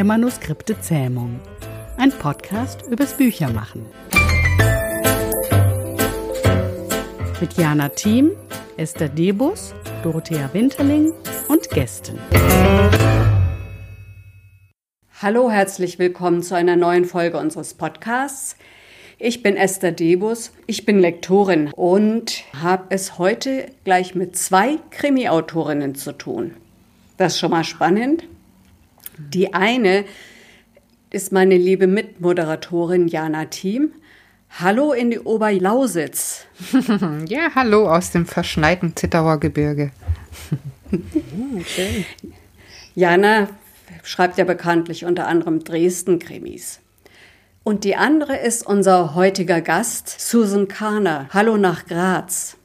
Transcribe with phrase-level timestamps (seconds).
[0.00, 1.40] der Manuskripte Zähmung.
[1.98, 3.84] Ein Podcast übers Büchermachen.
[7.38, 8.30] Mit Jana Thiem,
[8.78, 11.12] Esther Debus, Dorothea Winterling
[11.48, 12.18] und Gästen.
[15.20, 18.56] Hallo, herzlich willkommen zu einer neuen Folge unseres Podcasts.
[19.18, 25.94] Ich bin Esther Debus, ich bin Lektorin und habe es heute gleich mit zwei Krimi-Autorinnen
[25.94, 26.54] zu tun.
[27.18, 28.24] Das ist schon mal spannend.
[29.28, 30.04] Die eine
[31.10, 33.92] ist meine liebe Mitmoderatorin Jana Thiem.
[34.58, 36.46] Hallo in die Oberlausitz.
[37.28, 39.92] ja, hallo aus dem verschneiten Zittauer Gebirge.
[41.66, 42.04] schön.
[42.94, 43.48] Jana
[44.02, 46.80] schreibt ja bekanntlich unter anderem Dresden-Krimis.
[47.62, 51.28] Und die andere ist unser heutiger Gast, Susan Kahner.
[51.32, 52.56] Hallo nach Graz.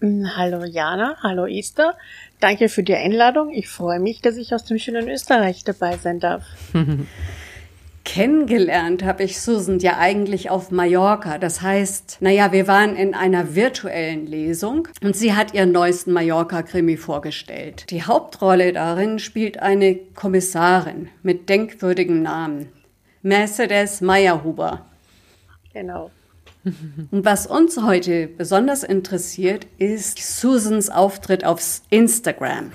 [0.00, 1.96] Mm, hallo Jana, hallo Esther.
[2.44, 3.50] Danke für die Einladung.
[3.54, 6.42] Ich freue mich, dass ich aus dem schönen Österreich dabei sein darf.
[8.04, 11.38] Kennengelernt habe ich Susan ja eigentlich auf Mallorca.
[11.38, 16.98] Das heißt, naja, wir waren in einer virtuellen Lesung und sie hat ihren neuesten Mallorca-Krimi
[16.98, 17.86] vorgestellt.
[17.88, 22.68] Die Hauptrolle darin spielt eine Kommissarin mit denkwürdigem Namen.
[23.22, 24.84] Mercedes Meyerhuber.
[25.72, 26.10] Genau.
[26.64, 32.72] Und was uns heute besonders interessiert, ist Susans Auftritt auf Instagram.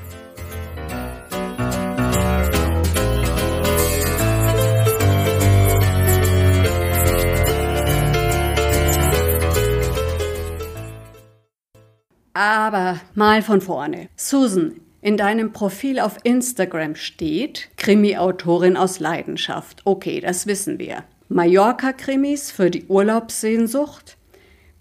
[12.33, 14.07] Aber mal von vorne.
[14.15, 19.81] Susan, in deinem Profil auf Instagram steht Krimi-Autorin aus Leidenschaft.
[19.83, 21.03] Okay, das wissen wir.
[21.30, 24.17] Mallorca-Krimis für die Urlaubssehnsucht,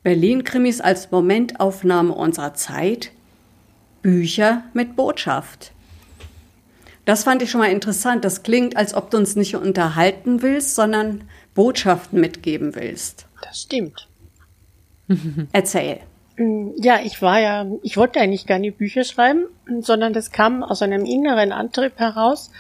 [0.03, 3.11] Berlin-Krimis als Momentaufnahme unserer Zeit,
[4.03, 5.73] Bücher mit Botschaft.
[7.05, 8.25] Das fand ich schon mal interessant.
[8.25, 13.27] Das klingt, als ob du uns nicht unterhalten willst, sondern Botschaften mitgeben willst.
[13.43, 14.09] Das stimmt.
[15.53, 16.01] Erzähl.
[16.37, 19.45] Mm, ja, ich war ja, ich wollte eigentlich gar nicht Bücher schreiben,
[19.81, 22.51] sondern das kam aus einem inneren Antrieb heraus,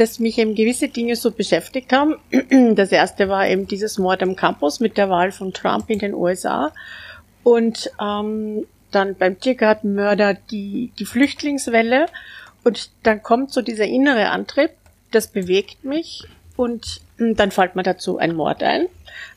[0.00, 2.16] dass mich eben gewisse Dinge so beschäftigt haben.
[2.74, 6.14] Das erste war eben dieses Mord am Campus mit der Wahl von Trump in den
[6.14, 6.72] USA
[7.42, 12.06] und ähm, dann beim Tiergartenmörder die, die Flüchtlingswelle.
[12.64, 14.70] Und dann kommt so dieser innere Antrieb,
[15.10, 16.24] das bewegt mich.
[16.56, 18.86] Und hm, dann fällt mir dazu ein Mord ein,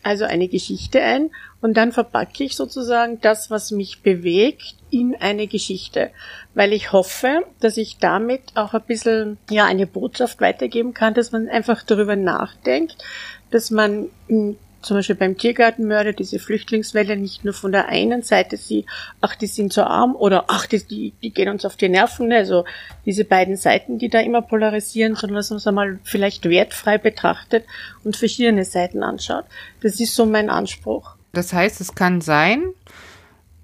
[0.02, 1.29] also eine Geschichte ein
[1.63, 6.12] und dann verpacke ich sozusagen das, was mich bewegt, in eine Geschichte,
[6.53, 11.31] weil ich hoffe, dass ich damit auch ein bisschen ja eine Botschaft weitergeben kann, dass
[11.31, 12.97] man einfach darüber nachdenkt,
[13.50, 18.57] dass man hm, zum Beispiel beim Tiergartenmörder diese Flüchtlingswelle nicht nur von der einen Seite
[18.57, 18.85] sieht,
[19.22, 22.28] ach, die sind so arm oder ach, die, die, die gehen uns auf die Nerven,
[22.28, 22.40] ne?
[22.40, 22.66] also
[23.06, 27.63] diese beiden Seiten, die da immer polarisieren, sondern dass man es einmal vielleicht wertfrei betrachtet
[28.03, 29.46] und verschiedene Seiten anschaut.
[29.81, 31.16] Das ist so mein Anspruch.
[31.34, 32.64] Das heißt, es kann sein,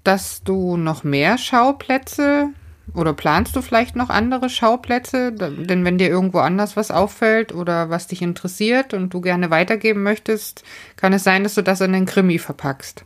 [0.04, 2.48] dass du noch mehr Schauplätze
[2.94, 5.32] oder planst du vielleicht noch andere Schauplätze?
[5.32, 10.02] Denn wenn dir irgendwo anders was auffällt oder was dich interessiert und du gerne weitergeben
[10.02, 10.64] möchtest,
[10.96, 13.04] kann es sein, dass du das in den Krimi verpackst.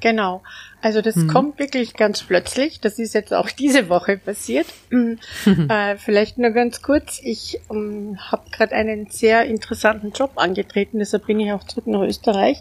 [0.00, 0.42] Genau.
[0.82, 1.28] Also das mhm.
[1.28, 2.80] kommt wirklich ganz plötzlich.
[2.80, 4.66] Das ist jetzt auch diese Woche passiert.
[4.90, 7.20] äh, vielleicht nur ganz kurz.
[7.22, 12.02] Ich ähm, habe gerade einen sehr interessanten Job angetreten, deshalb bin ich auch zurück nach
[12.02, 12.60] Österreich.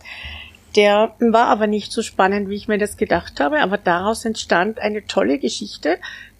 [0.75, 4.79] Der war aber nicht so spannend, wie ich mir das gedacht habe, aber daraus entstand
[4.79, 5.97] eine tolle Geschichte,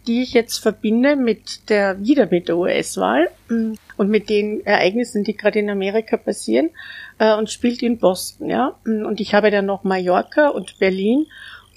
[0.07, 5.23] die ich jetzt verbinde mit der, wieder mit der US-Wahl mm, und mit den Ereignissen,
[5.23, 6.71] die gerade in Amerika passieren,
[7.19, 8.75] äh, und spielt in Boston, ja.
[8.85, 11.27] Mm, und ich habe dann noch Mallorca und Berlin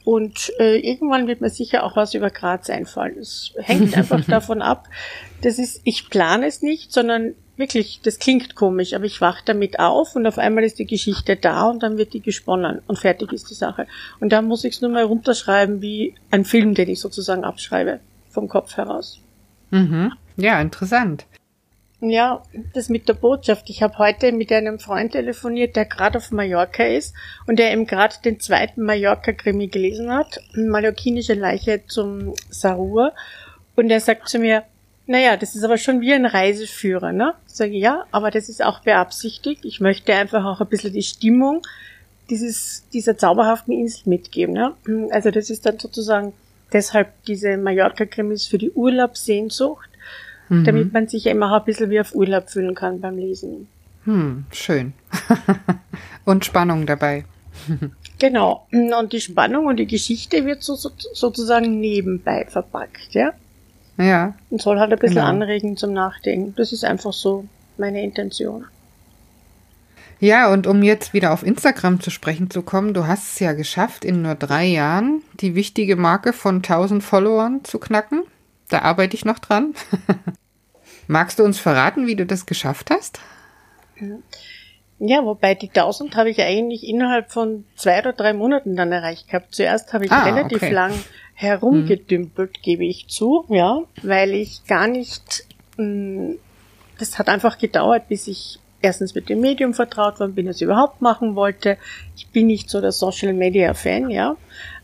[0.04, 3.18] und äh, irgendwann wird mir sicher auch was über Graz einfallen.
[3.18, 4.88] Es hängt einfach davon ab.
[5.42, 9.78] Das ist, ich plane es nicht, sondern wirklich, das klingt komisch, aber ich wach damit
[9.78, 13.32] auf und auf einmal ist die Geschichte da und dann wird die gesponnen und fertig
[13.32, 13.86] ist die Sache.
[14.20, 18.00] Und dann muss ich es nur mal runterschreiben wie ein Film, den ich sozusagen abschreibe
[18.30, 19.20] vom Kopf heraus.
[19.70, 20.12] Mhm.
[20.36, 21.26] Ja, interessant.
[22.00, 22.42] Ja,
[22.74, 23.70] das mit der Botschaft.
[23.70, 27.14] Ich habe heute mit einem Freund telefoniert, der gerade auf Mallorca ist
[27.46, 33.14] und der eben gerade den zweiten Mallorca-Krimi gelesen hat, Mallorquinische Leiche zum Sarur.
[33.76, 34.64] Und er sagt zu mir,
[35.06, 37.34] naja, das ist aber schon wie ein Reiseführer, ne?
[37.46, 39.64] Ich sage, ja, aber das ist auch beabsichtigt.
[39.64, 41.62] Ich möchte einfach auch ein bisschen die Stimmung
[42.28, 44.74] dieses, dieser zauberhaften Insel mitgeben, ne?
[45.10, 46.32] Also das ist dann sozusagen
[46.72, 49.88] deshalb diese Mallorca-Krimis für die Urlaubssehnsucht,
[50.48, 50.64] mhm.
[50.64, 53.68] damit man sich immer auch ein bisschen wie auf Urlaub fühlen kann beim Lesen.
[54.04, 54.92] Hm, schön.
[56.24, 57.24] und Spannung dabei.
[58.18, 58.66] genau.
[58.70, 63.32] Und die Spannung und die Geschichte wird so, so, sozusagen nebenbei verpackt, ja?
[63.98, 64.34] Ja.
[64.50, 65.28] Und soll halt ein bisschen genau.
[65.28, 66.54] anregen zum Nachdenken.
[66.56, 67.46] Das ist einfach so
[67.78, 68.66] meine Intention.
[70.18, 73.52] Ja, und um jetzt wieder auf Instagram zu sprechen zu kommen, du hast es ja
[73.52, 78.22] geschafft, in nur drei Jahren die wichtige Marke von 1000 Followern zu knacken.
[78.68, 79.74] Da arbeite ich noch dran.
[81.06, 83.20] Magst du uns verraten, wie du das geschafft hast?
[84.98, 89.28] Ja, wobei die 1000 habe ich eigentlich innerhalb von zwei oder drei Monaten dann erreicht
[89.28, 89.54] gehabt.
[89.54, 90.72] Zuerst habe ich ah, relativ okay.
[90.72, 90.92] lang
[91.36, 95.44] herumgedümpelt, gebe ich zu, ja, weil ich gar nicht,
[95.76, 96.38] mh, mm,
[96.98, 101.02] das hat einfach gedauert, bis ich erstens mit dem Medium vertraut war, bin es überhaupt
[101.02, 101.76] machen wollte.
[102.16, 104.36] Ich bin nicht so der Social Media Fan, ja.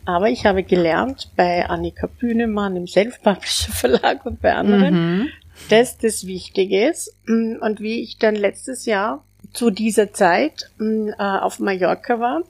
[0.05, 5.29] Aber ich habe gelernt bei Annika Bühnemann im Self-Publisher Verlag und bei anderen, mhm.
[5.71, 7.15] dass das wichtig ist.
[7.27, 12.43] Und wie ich dann letztes Jahr zu dieser Zeit äh, auf Mallorca war,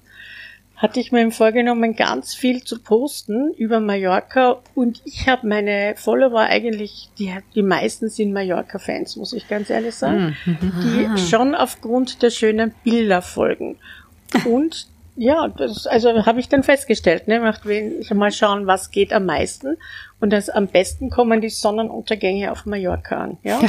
[0.83, 6.41] hatte ich mir vorgenommen, ganz viel zu posten über Mallorca und ich habe meine Follower
[6.41, 10.59] eigentlich, die, die meisten sind Mallorca-Fans, muss ich ganz ehrlich sagen, mhm.
[10.83, 13.79] die schon aufgrund der schönen Bilder folgen.
[14.45, 19.13] Und ja, das, also habe ich dann festgestellt, ne, macht ich mal schauen, was geht
[19.13, 19.77] am meisten.
[20.19, 23.61] Und das am besten kommen die Sonnenuntergänge auf Mallorca an, ja.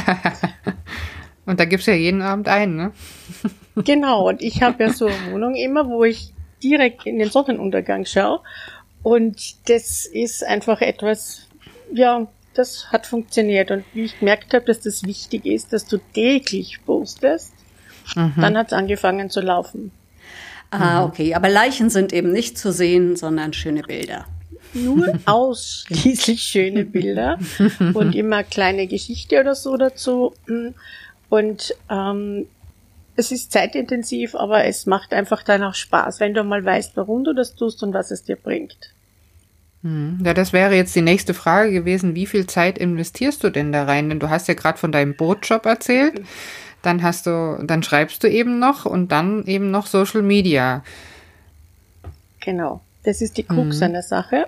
[1.46, 2.92] und da gibt's ja jeden Abend einen, ne?
[3.84, 6.32] genau, und ich habe ja so eine Wohnung immer, wo ich
[6.64, 8.40] direkt in den Sonnenuntergang schaue.
[9.02, 11.46] Und das ist einfach etwas,
[11.92, 13.70] ja, das hat funktioniert.
[13.70, 17.52] Und wie ich gemerkt habe, dass das wichtig ist, dass du täglich postest,
[18.16, 18.32] mhm.
[18.36, 19.90] dann hat es angefangen zu laufen.
[20.70, 21.06] Ah, mhm.
[21.06, 21.34] okay.
[21.34, 24.24] Aber Leichen sind eben nicht zu sehen, sondern schöne Bilder.
[24.72, 27.38] Nur ausschließlich schöne Bilder
[27.92, 30.34] und immer kleine Geschichte oder so dazu.
[31.28, 32.46] Und ähm,
[33.16, 37.24] es ist zeitintensiv, aber es macht einfach dann auch Spaß, wenn du mal weißt, warum
[37.24, 38.94] du das tust und was es dir bringt.
[39.82, 40.18] Hm.
[40.24, 42.14] Ja, das wäre jetzt die nächste Frage gewesen.
[42.14, 44.08] Wie viel Zeit investierst du denn da rein?
[44.08, 46.22] Denn du hast ja gerade von deinem Bootjob erzählt.
[46.82, 50.82] Dann hast du, dann schreibst du eben noch und dann eben noch Social Media.
[52.40, 52.80] Genau.
[53.04, 53.82] Das ist die Krux mhm.
[53.82, 54.46] an der Sache,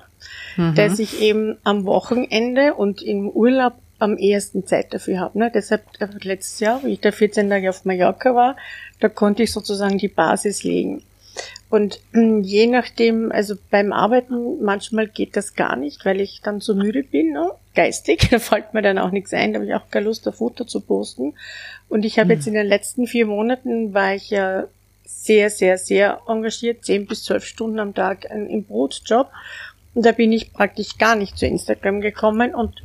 [0.56, 0.74] mhm.
[0.74, 5.38] dass ich eben am Wochenende und im Urlaub am ehesten Zeit dafür habe.
[5.38, 5.50] Ne?
[5.54, 8.56] Deshalb äh, letztes Jahr, wie ich da 14 Tage auf Mallorca war,
[9.00, 11.02] da konnte ich sozusagen die Basis legen.
[11.68, 16.60] Und hm, je nachdem, also beim Arbeiten manchmal geht das gar nicht, weil ich dann
[16.60, 17.50] so müde bin, ne?
[17.74, 20.32] geistig, da fällt mir dann auch nichts ein, da habe ich auch keine Lust, ein
[20.32, 21.34] Foto zu posten.
[21.88, 22.30] Und ich habe mhm.
[22.32, 24.64] jetzt in den letzten vier Monaten war ich ja
[25.04, 29.28] sehr, sehr, sehr engagiert, zehn bis zwölf Stunden am Tag im Brotjob.
[29.94, 32.82] Und da bin ich praktisch gar nicht zu Instagram gekommen und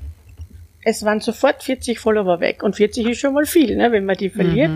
[0.84, 2.64] es waren sofort 40 Follower weg.
[2.64, 4.72] Und 40 ist schon mal viel, ne, wenn man die verliert.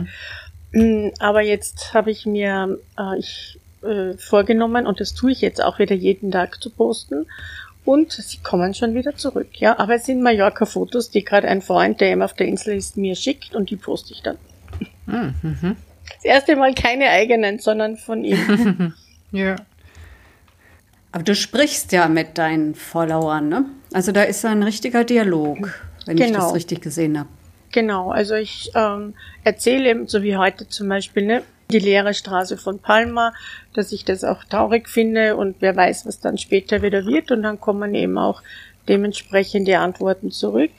[0.71, 1.07] Mhm.
[1.07, 5.63] Mm, aber jetzt habe ich mir äh, ich, äh, vorgenommen, und das tue ich jetzt
[5.63, 7.25] auch wieder jeden Tag zu posten.
[7.85, 9.77] Und sie kommen schon wieder zurück, ja.
[9.77, 13.15] Aber es sind Mallorca-Fotos, die gerade ein Freund, der eben auf der Insel ist, mir
[13.15, 14.37] schickt und die poste ich dann.
[15.05, 15.75] Mhm.
[16.15, 18.93] Das erste Mal keine eigenen, sondern von ihm.
[19.31, 19.55] ja.
[21.11, 23.65] Aber du sprichst ja mit deinen Followern, ne?
[23.93, 25.73] Also da ist ein richtiger Dialog
[26.05, 26.27] wenn genau.
[26.27, 26.53] ich das genau.
[26.53, 27.29] richtig gesehen habe.
[27.71, 32.79] Genau, also ich ähm, erzähle, so wie heute zum Beispiel, ne, die leere Straße von
[32.79, 33.33] Palma,
[33.73, 37.43] dass ich das auch traurig finde und wer weiß, was dann später wieder wird und
[37.43, 38.41] dann kommen eben auch
[38.87, 40.71] dementsprechende Antworten zurück.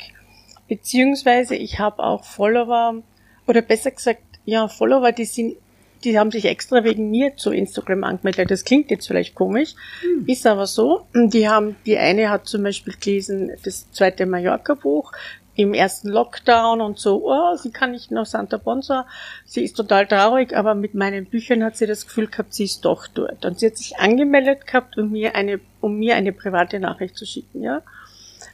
[0.69, 3.03] Beziehungsweise ich habe auch Follower,
[3.47, 5.57] oder besser gesagt, ja, Follower, die sind,
[6.05, 8.51] die haben sich extra wegen mir zu Instagram angemeldet.
[8.51, 10.25] Das klingt jetzt vielleicht komisch, hm.
[10.27, 11.07] ist aber so.
[11.15, 15.13] Die haben, die eine hat zum Beispiel gelesen, das zweite Mallorca-Buch,
[15.57, 19.07] im ersten Lockdown und so, oh, sie kann nicht nach Santa Ponsa,
[19.47, 22.85] sie ist total traurig, aber mit meinen Büchern hat sie das Gefühl gehabt, sie ist
[22.85, 23.45] doch dort.
[23.45, 27.25] Und sie hat sich angemeldet gehabt, um mir eine, um mir eine private Nachricht zu
[27.25, 27.83] schicken, ja.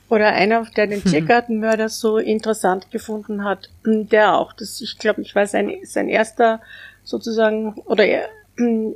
[0.08, 5.34] Oder einer, der den Tiergartenmörder so interessant gefunden hat, der auch, das, ich glaube, ich
[5.34, 6.60] war sein, sein erster
[7.04, 8.28] sozusagen, oder er,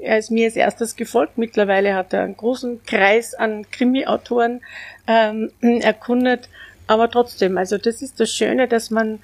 [0.02, 1.38] er ist mir als erstes gefolgt.
[1.38, 4.60] Mittlerweile hat er einen großen Kreis an Krimi-Autoren
[5.06, 6.48] ähm, erkundet.
[6.86, 9.18] Aber trotzdem, also das ist das Schöne, dass man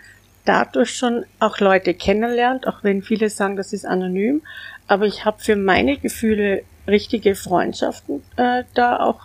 [0.45, 4.43] dadurch schon auch Leute kennenlernt, auch wenn viele sagen, das ist anonym.
[4.89, 9.21] Aber ich habe für meine Gefühle richtige Freundschaften äh, da auch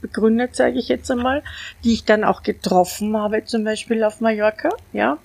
[0.00, 1.42] begründet, sage ich jetzt einmal,
[1.84, 4.70] die ich dann auch getroffen habe, zum Beispiel auf Mallorca.
[4.92, 5.18] Ja,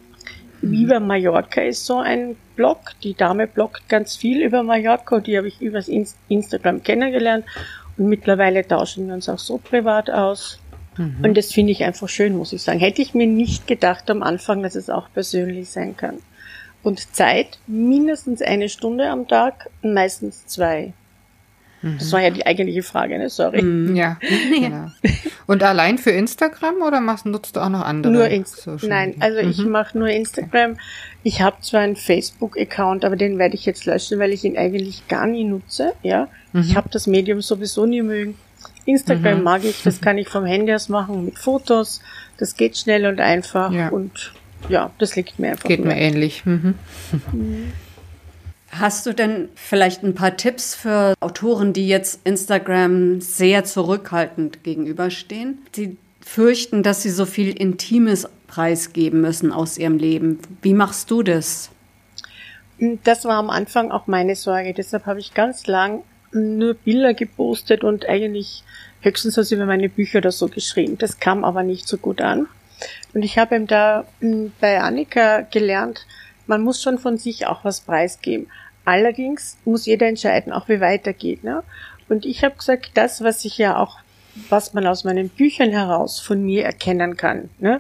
[0.62, 2.92] Viva Mallorca ist so ein Blog.
[3.04, 5.20] Die Dame bloggt ganz viel über Mallorca.
[5.20, 5.90] Die habe ich übers
[6.28, 7.46] Instagram kennengelernt.
[7.98, 10.60] Und mittlerweile tauschen wir uns auch so privat aus.
[10.98, 11.18] Mhm.
[11.24, 12.80] Und das finde ich einfach schön, muss ich sagen.
[12.80, 16.18] Hätte ich mir nicht gedacht am Anfang, dass es auch persönlich sein kann.
[16.84, 20.94] Und Zeit, mindestens eine Stunde am Tag, meistens zwei.
[21.82, 23.30] Das war ja die eigentliche Frage, ne?
[23.30, 23.62] Sorry.
[23.62, 23.96] Mhm.
[24.02, 24.18] Ja,
[24.50, 24.92] genau.
[25.48, 28.14] Und allein für Instagram oder machst, nutzt du auch noch andere?
[28.14, 28.90] Nur Instagram.
[28.90, 29.50] Nein, also mhm.
[29.50, 30.78] ich mache nur Instagram.
[31.24, 35.08] Ich habe zwar einen Facebook-Account, aber den werde ich jetzt löschen, weil ich ihn eigentlich
[35.08, 35.94] gar nie nutze.
[36.04, 36.62] Ja, mhm.
[36.62, 38.36] ich habe das Medium sowieso nie mögen.
[38.86, 39.44] Instagram mhm.
[39.44, 42.02] mag ich, das kann ich vom Handy aus machen mit Fotos.
[42.38, 43.90] Das geht schnell und einfach ja.
[43.90, 44.34] und
[44.70, 45.68] ja, das liegt mir einfach.
[45.68, 46.46] Geht mir ähnlich.
[46.46, 46.76] Mhm.
[47.32, 47.72] mhm.
[48.72, 55.60] Hast du denn vielleicht ein paar Tipps für Autoren, die jetzt Instagram sehr zurückhaltend gegenüberstehen?
[55.76, 60.40] Sie fürchten, dass sie so viel Intimes preisgeben müssen aus ihrem Leben.
[60.62, 61.70] Wie machst du das?
[63.04, 64.74] Das war am Anfang auch meine Sorge.
[64.74, 68.64] Deshalb habe ich ganz lang nur Bilder gepostet und eigentlich
[69.02, 70.98] höchstens was über meine Bücher oder so geschrieben.
[70.98, 72.48] Das kam aber nicht so gut an.
[73.14, 76.06] Und ich habe ihm da hm, bei Annika gelernt,
[76.52, 78.48] man muss schon von sich auch was preisgeben.
[78.84, 81.46] Allerdings muss jeder entscheiden, auch wie weitergeht.
[81.46, 81.64] Ne?
[82.10, 84.00] Und ich habe gesagt, das, was ich ja auch,
[84.50, 87.80] was man aus meinen Büchern heraus von mir erkennen kann, ne?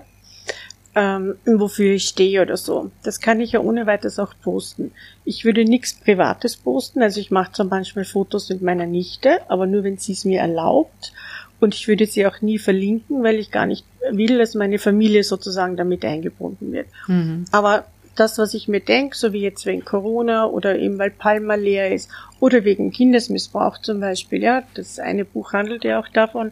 [0.96, 4.94] ähm, wofür ich stehe oder so, das kann ich ja ohne weiteres auch posten.
[5.26, 9.66] Ich würde nichts Privates posten, also ich mache zum Beispiel Fotos mit meiner Nichte, aber
[9.66, 11.12] nur wenn sie es mir erlaubt.
[11.60, 15.24] Und ich würde sie auch nie verlinken, weil ich gar nicht will, dass meine Familie
[15.24, 16.88] sozusagen damit eingebunden wird.
[17.08, 17.46] Mhm.
[17.52, 17.86] Aber
[18.16, 21.94] das, was ich mir denke, so wie jetzt wegen Corona oder eben weil Palma leer
[21.94, 26.52] ist oder wegen Kindesmissbrauch zum Beispiel, ja, das eine Buch handelt ja auch davon,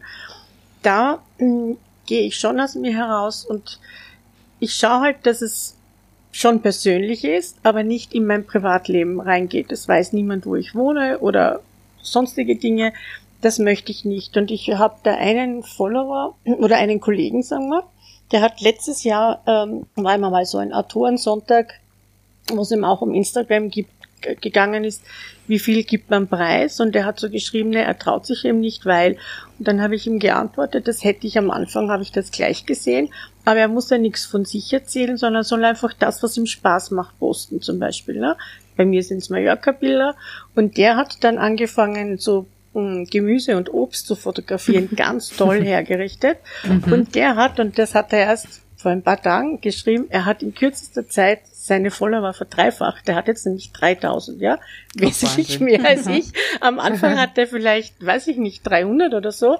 [0.82, 1.76] da mh,
[2.06, 3.78] gehe ich schon aus mir heraus und
[4.58, 5.76] ich schaue halt, dass es
[6.32, 9.72] schon persönlich ist, aber nicht in mein Privatleben reingeht.
[9.72, 11.60] Es weiß niemand, wo ich wohne oder
[12.02, 12.92] sonstige Dinge.
[13.40, 14.36] Das möchte ich nicht.
[14.36, 17.84] Und ich habe da einen Follower oder einen Kollegen, sagen wir,
[18.32, 21.74] der hat letztes Jahr, ähm, war immer mal so ein Autorensonntag,
[22.52, 23.90] wo es ihm auch um Instagram gibt,
[24.40, 25.02] gegangen ist,
[25.46, 26.78] wie viel gibt man preis?
[26.80, 29.16] Und er hat so geschrieben, ne, er traut sich eben nicht, weil.
[29.58, 32.66] Und dann habe ich ihm geantwortet, das hätte ich am Anfang, habe ich das gleich
[32.66, 33.10] gesehen,
[33.44, 36.92] aber er muss ja nichts von sich erzählen, sondern soll einfach das, was ihm Spaß
[36.92, 38.20] macht, posten zum Beispiel.
[38.20, 38.36] Ne?
[38.76, 40.14] Bei mir sind es Mallorca-Bilder
[40.54, 46.38] und der hat dann angefangen, so Gemüse und Obst zu fotografieren, ganz toll hergerichtet.
[46.64, 46.92] Mhm.
[46.92, 50.42] Und der hat, und das hat er erst vor ein paar Tagen geschrieben, er hat
[50.42, 53.06] in kürzester Zeit seine Follower verdreifacht.
[53.06, 54.58] Der hat jetzt nämlich 3000, ja,
[54.94, 56.32] wesentlich mehr als ich.
[56.60, 59.58] Am Anfang hat er vielleicht, weiß ich nicht, 300 oder so.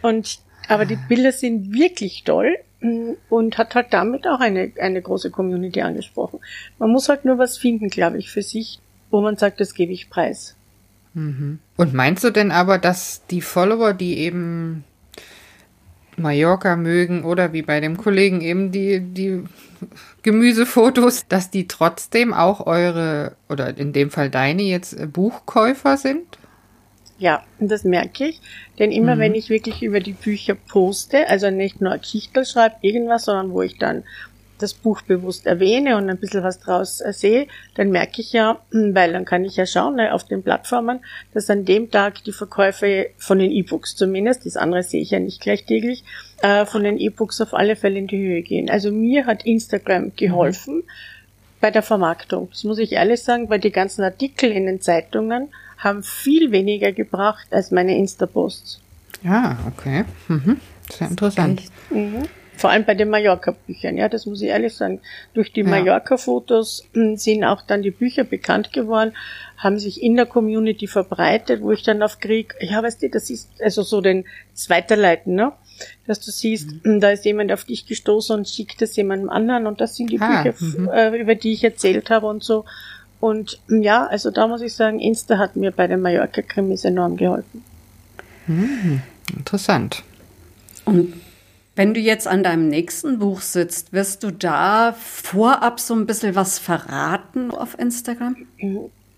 [0.00, 5.02] Und, aber die Bilder sind wirklich toll mm, und hat halt damit auch eine, eine
[5.02, 6.40] große Community angesprochen.
[6.78, 8.78] Man muss halt nur was finden, glaube ich, für sich,
[9.10, 10.56] wo man sagt, das gebe ich preis.
[11.14, 11.58] Mhm.
[11.76, 14.84] Und meinst du denn aber, dass die Follower, die eben
[16.16, 19.44] Mallorca mögen oder wie bei dem Kollegen eben die, die
[20.22, 26.38] Gemüsefotos, dass die trotzdem auch eure oder in dem Fall deine jetzt Buchkäufer sind?
[27.18, 28.40] Ja, das merke ich,
[28.78, 29.20] denn immer mhm.
[29.20, 33.62] wenn ich wirklich über die Bücher poste, also nicht nur Schichtel schreibe, irgendwas, sondern wo
[33.62, 34.02] ich dann
[34.62, 38.60] das Buch bewusst erwähne und ein bisschen was draus äh, sehe, dann merke ich ja,
[38.70, 41.00] hm, weil dann kann ich ja schauen ne, auf den Plattformen,
[41.34, 45.18] dass an dem Tag die Verkäufe von den E-Books zumindest, das andere sehe ich ja
[45.18, 46.04] nicht gleich täglich,
[46.42, 48.70] äh, von den E-Books auf alle Fälle in die Höhe gehen.
[48.70, 50.84] Also mir hat Instagram geholfen mhm.
[51.60, 52.48] bei der Vermarktung.
[52.50, 56.92] Das muss ich ehrlich sagen, weil die ganzen Artikel in den Zeitungen haben viel weniger
[56.92, 58.80] gebracht als meine Insta-Posts.
[59.24, 60.04] Ja, okay.
[60.28, 60.60] Mhm.
[60.90, 61.62] Sehr interessant.
[61.90, 62.28] Mhm.
[62.62, 65.00] Vor allem bei den Mallorca-Büchern, ja, das muss ich ehrlich sagen.
[65.34, 65.66] Durch die ja.
[65.66, 69.14] Mallorca-Fotos hm, sind auch dann die Bücher bekannt geworden,
[69.56, 73.30] haben sich in der Community verbreitet, wo ich dann auf Krieg, ja, weißt du, das
[73.30, 75.50] ist also so den Zweiterleiten, ne?
[76.06, 76.80] Dass du siehst, mhm.
[76.84, 80.12] Hm, da ist jemand auf dich gestoßen und schickt es jemandem anderen und das sind
[80.12, 82.64] die ah, Bücher, äh, über die ich erzählt habe und so.
[83.18, 87.16] Und hm, ja, also da muss ich sagen, Insta hat mir bei den Mallorca-Krimis enorm
[87.16, 87.64] geholfen.
[88.46, 89.02] Mhm.
[89.36, 90.04] Interessant.
[90.84, 91.14] Und
[91.74, 96.34] wenn du jetzt an deinem nächsten Buch sitzt, wirst du da vorab so ein bisschen
[96.34, 98.36] was verraten auf Instagram?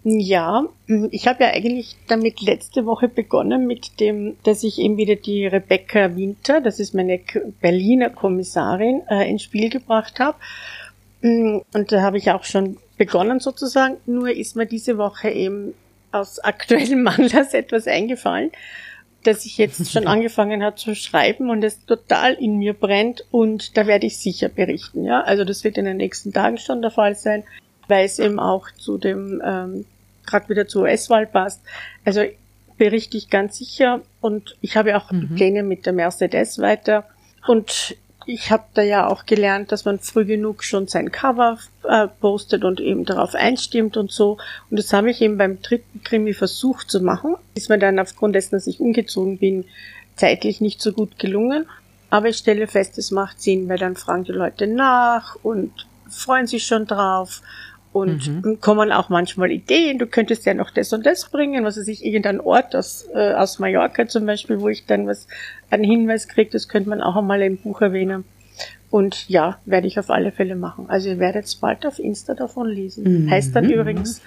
[0.04, 0.64] Ja,
[1.10, 5.46] ich habe ja eigentlich damit letzte Woche begonnen mit dem, dass ich eben wieder die
[5.46, 7.20] Rebecca Winter, das ist meine
[7.60, 10.36] Berliner Kommissarin, äh, ins Spiel gebracht habe.
[11.22, 15.72] Und da habe ich auch schon begonnen sozusagen, nur ist mir diese Woche eben
[16.12, 18.52] aus aktuellem Anlass etwas eingefallen
[19.26, 23.76] dass ich jetzt schon angefangen habe zu schreiben und es total in mir brennt und
[23.76, 25.04] da werde ich sicher berichten.
[25.04, 27.44] Ja, also das wird in den nächsten Tagen schon der Fall sein,
[27.88, 29.84] weil es eben auch zu dem ähm,
[30.26, 31.60] gerade wieder zur US-Wahl passt.
[32.04, 32.22] Also
[32.76, 35.34] berichte ich ganz sicher und ich habe auch mhm.
[35.34, 37.04] Pläne mit der Mercedes weiter
[37.46, 42.08] und ich habe da ja auch gelernt, dass man früh genug schon sein Cover äh,
[42.08, 44.38] postet und eben darauf einstimmt und so.
[44.70, 47.36] Und das habe ich eben beim dritten Krimi versucht zu machen.
[47.54, 49.64] Ist mir dann aufgrund dessen, dass ich umgezogen bin,
[50.16, 51.66] zeitlich nicht so gut gelungen.
[52.10, 55.72] Aber ich stelle fest, es macht Sinn, weil dann fragen die Leute nach und
[56.08, 57.42] freuen sich schon drauf
[57.94, 58.60] und mhm.
[58.60, 62.04] kommen auch manchmal Ideen, du könntest ja noch das und das bringen, was weiß ich,
[62.04, 65.28] irgendein Ort aus, äh, aus Mallorca zum Beispiel, wo ich dann was,
[65.70, 68.24] einen Hinweis kriege, das könnte man auch einmal im Buch erwähnen.
[68.90, 70.86] Und ja, werde ich auf alle Fälle machen.
[70.88, 73.26] Also ihr werdet bald auf Insta davon lesen.
[73.26, 73.30] Mhm.
[73.30, 74.22] Heißt dann übrigens,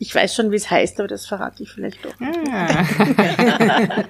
[0.00, 2.18] ich weiß schon, wie es heißt, aber das verrate ich vielleicht doch.
[2.18, 2.38] Nicht.
[2.48, 2.86] Ja.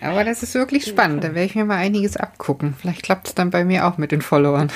[0.00, 1.22] Aber das ist wirklich spannend.
[1.22, 2.74] Da werde ich mir mal einiges abgucken.
[2.78, 4.70] Vielleicht klappt es dann bei mir auch mit den Followern.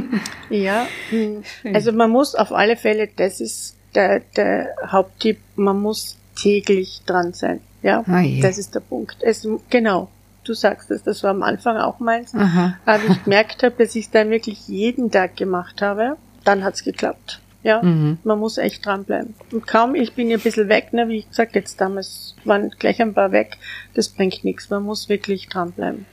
[0.50, 1.42] ja, hm.
[1.72, 7.32] also man muss auf alle Fälle, das ist der, der Haupttipp, man muss täglich dran
[7.32, 7.60] sein.
[7.82, 9.16] Ja, ah, das ist der Punkt.
[9.20, 10.08] Es, genau,
[10.44, 12.34] du sagst es, das war am Anfang auch meins.
[12.34, 12.76] Aha.
[12.84, 16.82] Aber ich gemerkt habe, dass ich es dann wirklich jeden Tag gemacht habe, dann hat's
[16.82, 17.40] geklappt.
[17.62, 18.18] Ja, mhm.
[18.22, 19.34] man muss echt dranbleiben.
[19.52, 22.70] Und kaum, ich bin ja ein bisschen weg, ne, wie ich gesagt, jetzt damals waren
[22.78, 23.58] gleich ein paar weg,
[23.94, 24.70] das bringt nichts.
[24.70, 26.06] Man muss wirklich dranbleiben.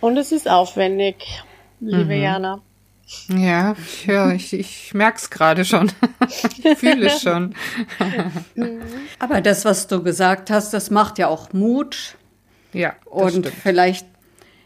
[0.00, 1.42] Und es ist aufwendig,
[1.80, 2.22] liebe mhm.
[2.22, 2.60] Jana.
[3.28, 3.74] Ja,
[4.06, 5.90] ja ich, ich merke es gerade schon.
[6.28, 7.54] ich fühle es schon.
[9.18, 12.16] Aber das, was du gesagt hast, das macht ja auch Mut.
[12.72, 12.94] Ja.
[13.06, 13.52] Und stimmt.
[13.62, 14.06] vielleicht,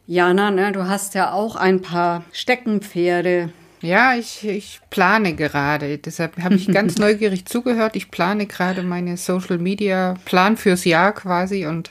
[0.07, 5.99] Jana, ne, du hast ja auch ein paar Steckenpferde ja, ich, ich plane gerade.
[5.99, 7.97] Deshalb habe ich ganz neugierig zugehört.
[7.97, 11.91] Ich plane gerade meine Social Media Plan fürs Jahr quasi und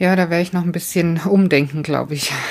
[0.00, 2.32] ja, da werde ich noch ein bisschen umdenken, glaube ich.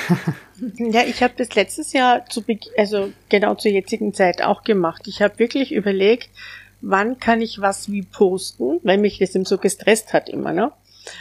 [0.76, 2.44] Ja, ich habe das letztes Jahr zu
[2.76, 5.06] also genau zur jetzigen Zeit auch gemacht.
[5.06, 6.28] Ich habe wirklich überlegt,
[6.82, 10.70] wann kann ich was wie posten, weil mich das eben so gestresst hat immer, ne?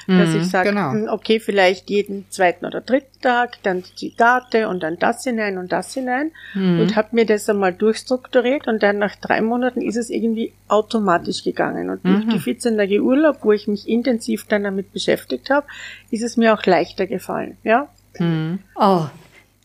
[0.07, 0.91] Dass ich mhm, sage, genau.
[0.91, 5.71] Hm, okay, vielleicht jeden zweiten oder dritten Tag, dann Zitate und dann das hinein und
[5.71, 6.81] das hinein mhm.
[6.81, 11.43] und habe mir das einmal durchstrukturiert und dann nach drei Monaten ist es irgendwie automatisch
[11.43, 11.89] gegangen.
[11.89, 12.29] Und durch mhm.
[12.29, 15.67] die 14 Tage Urlaub, wo ich mich intensiv dann damit beschäftigt habe,
[16.11, 17.57] ist es mir auch leichter gefallen.
[17.63, 17.89] Ja.
[18.17, 18.59] Mhm.
[18.75, 19.05] Oh,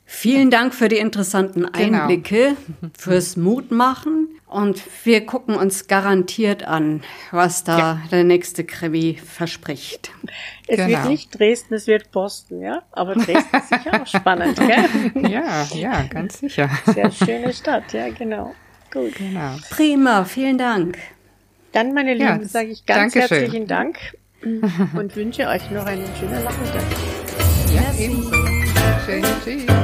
[0.06, 2.02] Vielen Dank für die interessanten genau.
[2.02, 2.92] Einblicke, genau.
[2.96, 4.28] fürs Mutmachen.
[4.46, 8.02] Und wir gucken uns garantiert an, was da ja.
[8.12, 10.12] der nächste Krimi verspricht.
[10.68, 10.90] Es genau.
[10.90, 12.82] wird nicht Dresden, es wird Boston, ja?
[12.92, 15.28] Aber Dresden ist sicher auch spannend, gell?
[15.28, 16.70] Ja, ja, ganz sicher.
[16.86, 18.54] Sehr schöne Stadt, ja, genau.
[18.92, 19.16] Gut.
[19.16, 19.56] Genau.
[19.70, 20.98] Prima, vielen Dank.
[21.72, 23.38] Dann, meine Lieben, ja, sage ich ganz Dankeschön.
[23.38, 23.98] herzlichen Dank
[24.96, 26.84] und wünsche euch noch einen schönen Nachmittag.
[27.74, 28.32] Ja, ebenso.
[29.04, 29.83] Schön, tschüss.